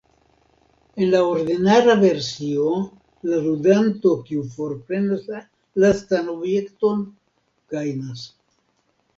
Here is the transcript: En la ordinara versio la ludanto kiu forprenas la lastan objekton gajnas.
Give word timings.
En 1.01 1.09
la 1.15 1.19
ordinara 1.33 1.95
versio 2.03 2.71
la 3.33 3.41
ludanto 3.43 4.15
kiu 4.31 4.47
forprenas 4.55 5.29
la 5.35 5.45
lastan 5.85 6.35
objekton 6.37 7.05
gajnas. 7.77 8.27